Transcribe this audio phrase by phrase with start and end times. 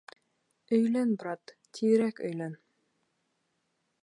[0.77, 2.57] Өйлән, брат, тиҙерәк өйлән.